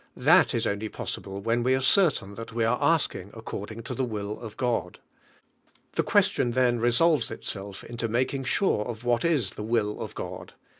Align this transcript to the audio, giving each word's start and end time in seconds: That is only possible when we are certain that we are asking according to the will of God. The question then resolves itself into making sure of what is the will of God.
That 0.17 0.55
is 0.55 0.65
only 0.65 0.89
possible 0.89 1.39
when 1.41 1.61
we 1.61 1.75
are 1.75 1.79
certain 1.79 2.33
that 2.33 2.51
we 2.53 2.63
are 2.65 2.79
asking 2.81 3.29
according 3.35 3.83
to 3.83 3.93
the 3.93 4.03
will 4.03 4.39
of 4.39 4.57
God. 4.57 4.97
The 5.93 6.01
question 6.01 6.53
then 6.53 6.79
resolves 6.79 7.29
itself 7.29 7.83
into 7.83 8.07
making 8.07 8.45
sure 8.45 8.83
of 8.83 9.03
what 9.03 9.23
is 9.23 9.51
the 9.51 9.61
will 9.63 10.01
of 10.01 10.15
God. 10.15 10.53